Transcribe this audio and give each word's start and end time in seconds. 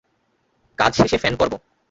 কাজ 0.79 0.91
শেষে 0.95 1.17
ফেন 1.17 1.33
করব। 1.35 1.53